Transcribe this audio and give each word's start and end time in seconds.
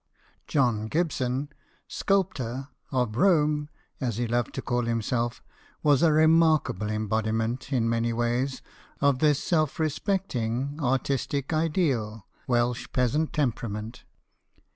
John 0.47 0.87
Gibson, 0.87 1.49
sculptor, 1.87 2.69
of 2.91 3.15
Rome, 3.17 3.69
as 3.99 4.17
he 4.17 4.25
loved 4.25 4.55
to 4.55 4.61
call 4.63 4.85
himself, 4.85 5.43
was 5.83 6.01
a 6.01 6.11
remarkable 6.11 6.89
embodiment, 6.89 7.71
in 7.71 7.87
many 7.87 8.11
ways, 8.11 8.63
of 8.99 9.19
this 9.19 9.37
self 9.37 9.79
respecting, 9.79 10.79
artistic, 10.81 11.53
ideal 11.53 12.25
Welsh 12.47 12.87
peasant 12.91 13.31
temperament. 13.31 14.03